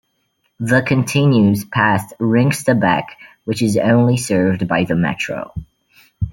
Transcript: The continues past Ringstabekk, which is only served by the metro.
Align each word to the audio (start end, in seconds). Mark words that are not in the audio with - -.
The 0.59 0.81
continues 0.81 1.63
past 1.63 2.15
Ringstabekk, 2.19 3.05
which 3.45 3.61
is 3.61 3.77
only 3.77 4.17
served 4.17 4.67
by 4.67 4.83
the 4.83 4.95
metro. 4.95 5.53